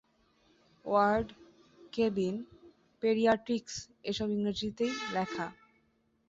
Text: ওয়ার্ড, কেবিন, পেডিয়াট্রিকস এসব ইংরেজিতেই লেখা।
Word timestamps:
ওয়ার্ড, 0.85 1.27
কেবিন, 1.93 2.35
পেডিয়াট্রিকস 3.03 3.75
এসব 4.03 4.27
ইংরেজিতেই 4.29 4.93
লেখা। 5.15 5.45